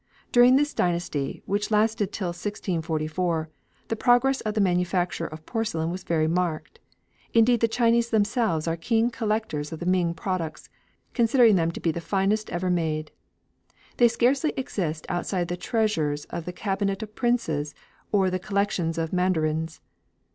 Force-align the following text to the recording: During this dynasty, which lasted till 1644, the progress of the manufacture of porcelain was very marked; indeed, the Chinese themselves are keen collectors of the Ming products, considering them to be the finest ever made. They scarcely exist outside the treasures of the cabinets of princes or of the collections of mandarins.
During 0.31 0.55
this 0.55 0.73
dynasty, 0.73 1.43
which 1.45 1.69
lasted 1.69 2.11
till 2.11 2.29
1644, 2.29 3.49
the 3.87 3.95
progress 3.95 4.41
of 4.41 4.55
the 4.55 4.59
manufacture 4.59 5.27
of 5.27 5.45
porcelain 5.45 5.91
was 5.91 6.03
very 6.03 6.27
marked; 6.27 6.79
indeed, 7.35 7.59
the 7.59 7.67
Chinese 7.67 8.09
themselves 8.09 8.67
are 8.67 8.75
keen 8.75 9.11
collectors 9.11 9.71
of 9.71 9.79
the 9.79 9.85
Ming 9.85 10.15
products, 10.15 10.69
considering 11.13 11.55
them 11.55 11.69
to 11.69 11.79
be 11.79 11.91
the 11.91 12.01
finest 12.01 12.49
ever 12.49 12.71
made. 12.71 13.11
They 13.97 14.07
scarcely 14.07 14.53
exist 14.57 15.05
outside 15.07 15.49
the 15.49 15.55
treasures 15.55 16.25
of 16.31 16.45
the 16.45 16.51
cabinets 16.53 17.03
of 17.03 17.13
princes 17.13 17.75
or 18.11 18.25
of 18.25 18.31
the 18.31 18.39
collections 18.39 18.97
of 18.97 19.13
mandarins. 19.13 19.81